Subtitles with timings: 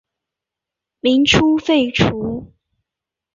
[0.99, 2.51] 民初废除。